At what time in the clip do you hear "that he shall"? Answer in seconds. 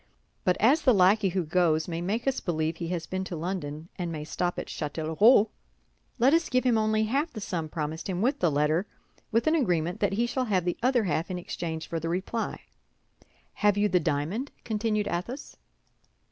9.99-10.45